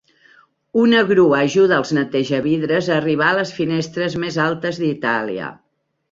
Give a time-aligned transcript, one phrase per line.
[0.83, 5.51] Una grua ajuda als netejavidres a arribar a les finestres més altes d'Itàlia.